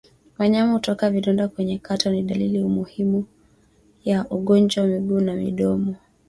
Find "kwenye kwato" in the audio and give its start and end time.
1.47-2.11